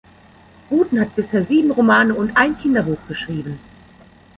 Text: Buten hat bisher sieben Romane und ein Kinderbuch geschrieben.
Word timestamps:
Buten 0.71 0.99
hat 0.99 1.15
bisher 1.15 1.45
sieben 1.45 1.69
Romane 1.69 2.15
und 2.15 2.35
ein 2.35 2.57
Kinderbuch 2.57 2.97
geschrieben. 3.07 3.59